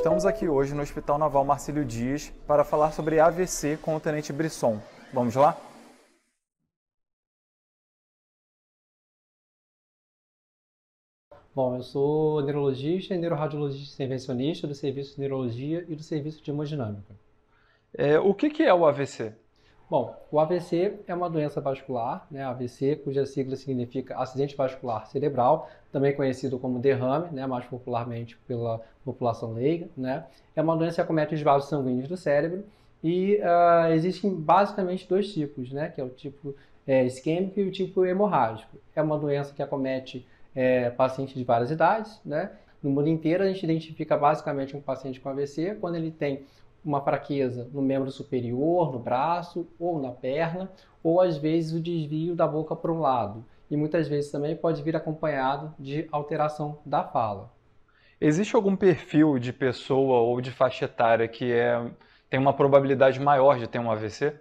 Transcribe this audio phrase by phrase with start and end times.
[0.00, 4.32] Estamos aqui hoje no Hospital Naval Marcílio Dias para falar sobre AVC com o Tenente
[4.32, 4.80] Brisson.
[5.12, 5.54] Vamos lá?
[11.54, 16.50] Bom, eu sou neurologista e neuroradiologista intervencionista do Serviço de Neurologia e do Serviço de
[16.50, 17.14] Hemodinâmica.
[17.92, 19.34] É, o que, que é o AVC?
[19.90, 25.68] Bom, o AVC é uma doença vascular, né, AVC, cuja sigla significa acidente vascular cerebral,
[25.90, 29.88] também conhecido como derrame, né, mais popularmente pela população leiga.
[29.96, 30.24] Né.
[30.54, 32.64] É uma doença que acomete os vasos sanguíneos do cérebro
[33.02, 36.54] e uh, existem basicamente dois tipos, né, que é o tipo
[36.86, 38.76] é, isquêmico e o tipo hemorrágico.
[38.94, 42.52] É uma doença que acomete é, pacientes de várias idades, né?
[42.80, 46.44] No mundo inteiro a gente identifica basicamente um paciente com AVC quando ele tem
[46.84, 50.70] uma fraqueza no membro superior, no braço ou na perna,
[51.02, 53.44] ou às vezes o desvio da boca para um lado.
[53.70, 57.52] E muitas vezes também pode vir acompanhado de alteração da fala.
[58.20, 61.90] Existe algum perfil de pessoa ou de faixa etária que é,
[62.28, 64.34] tem uma probabilidade maior de ter um AVC?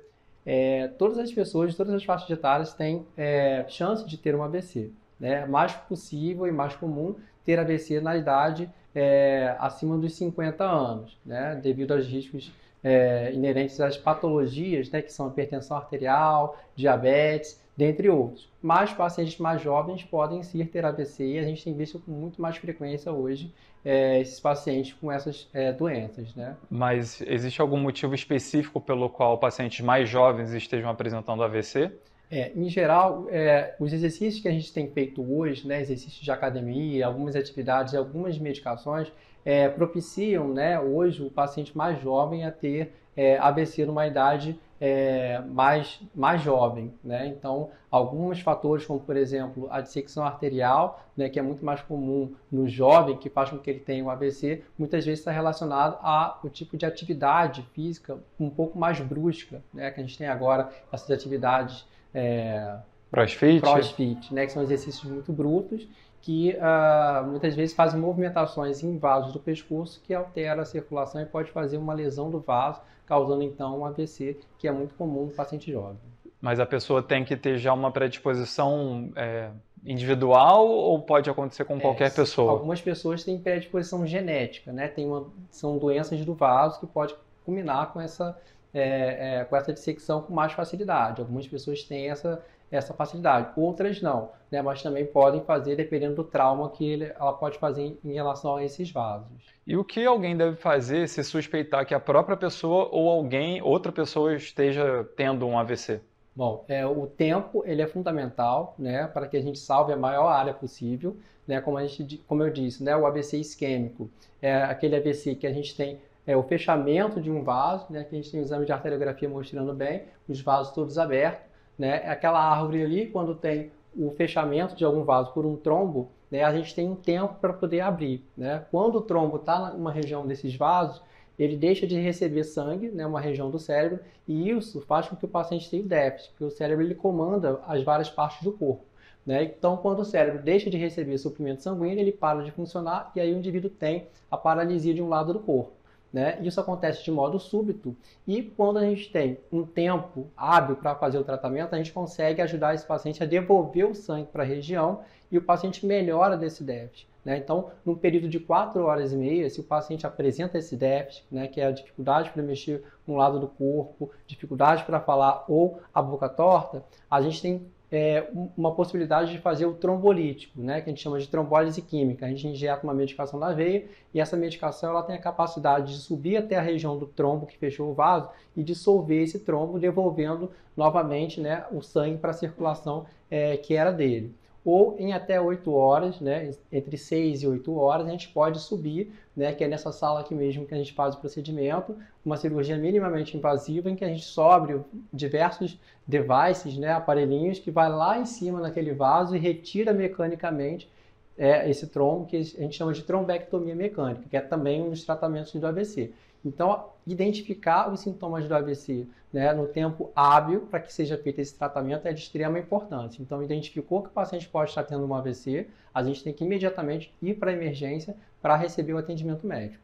[0.46, 4.92] É, todas as pessoas todas as faixas etárias têm é, chance de ter um AVC.
[5.20, 5.46] Né?
[5.46, 11.60] Mais possível e mais comum ter AVC na idade é, acima dos 50 anos, né?
[11.62, 12.52] devido aos riscos
[12.84, 15.02] é, inerentes às patologias, né?
[15.02, 18.50] que são hipertensão arterial, diabetes, dentre outros.
[18.62, 22.42] Mas pacientes mais jovens podem sim ter AVC e a gente tem visto com muito
[22.42, 23.54] mais frequência hoje
[23.86, 26.36] é, esses pacientes com essas é, doenças.
[26.36, 26.56] Né?
[26.70, 31.92] Mas existe algum motivo específico pelo qual pacientes mais jovens estejam apresentando AVC?
[32.32, 36.32] É, em geral, é, os exercícios que a gente tem feito hoje, né, exercícios de
[36.32, 39.12] academia, algumas atividades, algumas medicações,
[39.44, 45.42] é, propiciam né, hoje o paciente mais jovem a ter é, AVC numa idade é,
[45.48, 46.94] mais, mais jovem.
[47.04, 47.28] Né?
[47.28, 52.34] Então, alguns fatores, como por exemplo a dissecção arterial, né, que é muito mais comum
[52.52, 56.50] no jovem, que faz com que ele tenha um AVC, muitas vezes está relacionado ao
[56.50, 61.12] tipo de atividade física um pouco mais brusca, né, que a gente tem agora, essas
[61.12, 62.78] atividades é,
[63.12, 63.62] crossfit.
[63.62, 65.88] crossfit, né, que são exercícios muito brutos
[66.22, 71.26] que uh, muitas vezes fazem movimentações em vasos do pescoço que altera a circulação e
[71.26, 75.32] pode fazer uma lesão do vaso, causando então um AVC, que é muito comum no
[75.32, 75.98] paciente jovem.
[76.42, 79.50] Mas a pessoa tem que ter já uma predisposição é,
[79.86, 82.52] individual ou pode acontecer com é, qualquer pessoa?
[82.52, 84.88] Algumas pessoas têm predisposição genética, né?
[84.88, 88.38] Tem uma, são doenças do vaso que pode culminar com essa
[88.74, 91.22] é, é, com essa dissecção com mais facilidade.
[91.22, 94.62] Algumas pessoas têm essa, essa facilidade, outras não, né?
[94.62, 98.56] mas também podem fazer dependendo do trauma que ele, ela pode fazer em, em relação
[98.56, 99.28] a esses vasos.
[99.66, 103.92] E o que alguém deve fazer se suspeitar que a própria pessoa ou alguém, outra
[103.92, 106.02] pessoa esteja tendo um AVC?
[106.36, 110.28] Bom, é, o tempo ele é fundamental, né, para que a gente salve a maior
[110.28, 114.10] área possível, né, como, a gente, como eu disse, né, o AVC isquêmico.
[114.42, 116.00] É aquele AVC que a gente tem
[116.30, 119.28] é o fechamento de um vaso, né, que a gente tem o exame de arteriografia
[119.28, 121.49] mostrando bem, os vasos todos abertos,
[121.80, 126.10] né, é aquela árvore ali, quando tem o fechamento de algum vaso por um trombo,
[126.30, 128.24] né, a gente tem um tempo para poder abrir.
[128.38, 128.66] Né?
[128.70, 131.02] Quando o trombo está numa região desses vasos,
[131.38, 135.24] ele deixa de receber sangue, né, uma região do cérebro, e isso faz com que
[135.24, 138.84] o paciente tenha déficit, porque o cérebro ele comanda as várias partes do corpo.
[139.26, 139.44] Né?
[139.44, 143.34] Então, quando o cérebro deixa de receber suprimento sanguíneo, ele para de funcionar e aí
[143.34, 145.72] o indivíduo tem a paralisia de um lado do corpo.
[146.12, 146.40] Né?
[146.42, 151.20] Isso acontece de modo súbito e quando a gente tem um tempo hábil para fazer
[151.20, 155.02] o tratamento, a gente consegue ajudar esse paciente a devolver o sangue para a região
[155.32, 157.08] e o paciente melhora desse déficit.
[157.24, 157.38] Né?
[157.38, 161.48] Então, num período de 4 horas e meia, se o paciente apresenta esse déficit, né,
[161.48, 166.02] que é a dificuldade para mexer um lado do corpo, dificuldade para falar ou a
[166.02, 170.94] boca torta, a gente tem é, uma possibilidade de fazer o trombolítico, né, que a
[170.94, 172.26] gente chama de trombólise química.
[172.26, 176.00] A gente injeta uma medicação na veia e essa medicação ela tem a capacidade de
[176.00, 180.52] subir até a região do trombo que fechou o vaso e dissolver esse trombo, devolvendo
[180.78, 184.34] novamente né, o sangue para a circulação é, que era dele
[184.64, 189.12] ou em até 8 horas, né, entre 6 e 8 horas, a gente pode subir,
[189.36, 191.96] né, que é nessa sala aqui mesmo que a gente faz o procedimento,
[192.26, 194.82] uma cirurgia minimamente invasiva em que a gente sobre
[195.14, 200.90] diversos devices, né, aparelhinhos que vai lá em cima naquele vaso e retira mecanicamente
[201.38, 205.06] é, esse trombo que a gente chama de trombectomia mecânica, que é também um dos
[205.06, 206.12] tratamentos do AVC.
[206.44, 211.54] Então, identificar os sintomas do AVC né, no tempo hábil para que seja feito esse
[211.58, 213.22] tratamento é de extrema importância.
[213.22, 217.14] Então, identificou que o paciente pode estar tendo um AVC, a gente tem que imediatamente
[217.22, 219.84] ir para a emergência para receber o atendimento médico.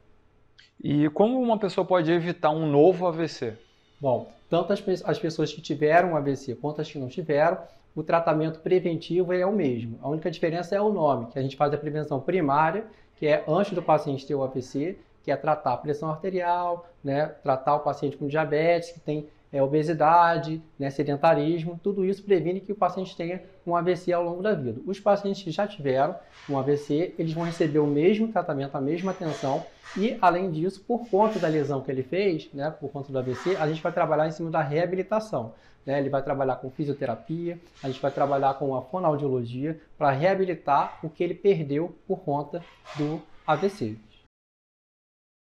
[0.81, 3.54] E como uma pessoa pode evitar um novo AVC?
[4.00, 7.57] Bom, tanto as, as pessoas que tiveram um AVC quanto as que não tiveram,
[7.96, 9.98] o tratamento preventivo é o mesmo.
[10.02, 12.86] A única diferença é o nome, que a gente faz a prevenção primária,
[13.16, 17.25] que é antes do paciente ter o AVC, que é tratar a pressão arterial, né,
[17.42, 22.72] tratar o paciente com diabetes, que tem é, obesidade, né, sedentarismo, tudo isso previne que
[22.72, 24.80] o paciente tenha um AVC ao longo da vida.
[24.86, 26.16] Os pacientes que já tiveram
[26.48, 29.66] um AVC, eles vão receber o mesmo tratamento, a mesma atenção
[29.98, 33.56] e, além disso, por conta da lesão que ele fez, né, por conta do AVC,
[33.56, 35.54] a gente vai trabalhar em cima da reabilitação.
[35.83, 36.00] Né?
[36.00, 41.10] Ele vai trabalhar com fisioterapia, a gente vai trabalhar com a fonoaudiologia para reabilitar o
[41.10, 42.62] que ele perdeu por conta
[42.95, 43.98] do AVC.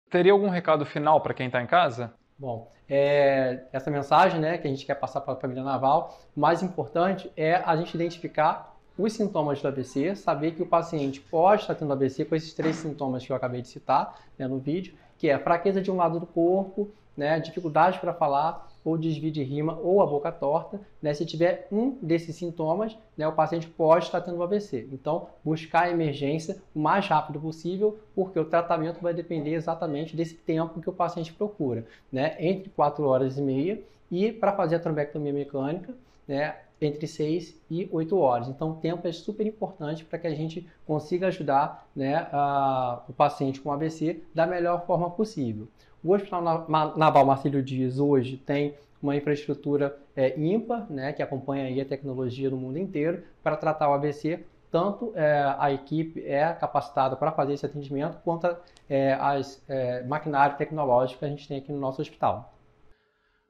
[0.10, 2.14] Teria algum recado final para quem está em casa?
[2.40, 6.40] Bom, é, essa mensagem né, que a gente quer passar para a família naval, o
[6.40, 11.62] mais importante é a gente identificar os sintomas do AVC, saber que o paciente pode
[11.62, 14.96] estar tendo AVC com esses três sintomas que eu acabei de citar né, no vídeo,
[15.18, 19.44] que é fraqueza de um lado do corpo, né, dificuldade para falar, ou desvio de
[19.44, 20.80] rima, ou a boca torta.
[21.02, 24.88] Né, se tiver um desses sintomas, né, o paciente pode estar tendo AVC.
[24.94, 30.36] Então, buscar a emergência o mais rápido possível, porque o tratamento vai depender exatamente desse
[30.36, 34.80] tempo que o paciente procura, né, entre 4 horas e meia, e para fazer a
[34.80, 35.94] trombectomia mecânica,
[36.26, 38.48] né, entre 6 e 8 horas.
[38.48, 43.14] Então, o tempo é super importante para que a gente consiga ajudar né, a, o
[43.14, 45.68] paciente com AVC da melhor forma possível.
[46.04, 51.86] O Hospital Naval Marcílio Dias hoje tem uma infraestrutura é, ímpar, né, que acompanha a
[51.86, 54.46] tecnologia do mundo inteiro para tratar o AVC.
[54.70, 58.54] Tanto é, a equipe é capacitada para fazer esse atendimento, quanto
[58.90, 62.54] é, as é, maquinário tecnológico que a gente tem aqui no nosso hospital.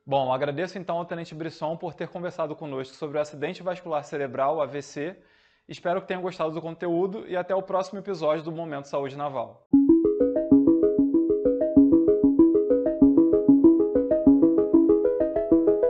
[0.08, 4.62] Bom, agradeço então ao Tenente Brisson por ter conversado conosco sobre o acidente vascular cerebral,
[4.62, 5.18] AVC.
[5.68, 9.68] Espero que tenham gostado do conteúdo e até o próximo episódio do Momento Saúde Naval.